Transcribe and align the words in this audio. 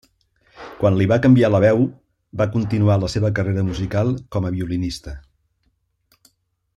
Quan 0.77 0.95
li 0.99 1.05
va 1.11 1.17
canviar 1.25 1.51
la 1.55 1.59
veu 1.65 1.83
va 2.41 2.47
continuar 2.57 2.97
la 3.03 3.11
seva 3.17 3.31
carrera 3.41 3.67
musical 3.69 4.13
com 4.37 4.49
a 4.51 4.55
violinista. 4.59 5.17